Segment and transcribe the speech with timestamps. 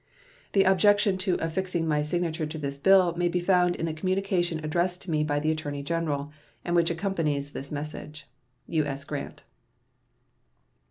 [0.53, 4.57] The objection to affixing my signature to this bill may be found in the communication
[4.65, 6.31] addressed to me by the Attorney General,
[6.65, 8.27] and which accompanies this message.
[8.65, 9.03] U.S.
[9.03, 9.43] GRANT.